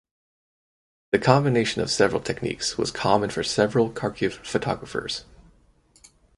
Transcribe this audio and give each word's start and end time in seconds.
The 1.11 1.19
combination 1.19 1.83
of 1.83 1.91
several 1.91 2.23
techniques 2.23 2.75
was 2.75 2.89
common 2.89 3.29
for 3.29 3.43
several 3.43 3.91
Kharkiv 3.91 4.43
photographers. 4.43 5.25